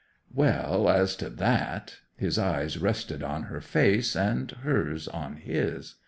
'"Well, 0.33 0.89
as 0.89 1.15
to 1.17 1.29
that—" 1.29 1.97
His 2.15 2.39
eyes 2.39 2.79
rested 2.79 3.21
on 3.21 3.43
her 3.43 3.61
face, 3.61 4.15
and 4.15 4.49
hers 4.49 5.07
on 5.07 5.35
his. 5.35 5.93